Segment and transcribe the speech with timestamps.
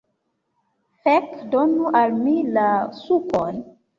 [1.07, 2.65] Fek' donu al mi la
[3.03, 3.63] sukon